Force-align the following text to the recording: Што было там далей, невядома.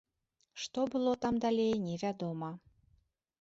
Што 0.61 0.85
было 0.93 1.13
там 1.25 1.35
далей, 1.45 1.73
невядома. 1.85 2.49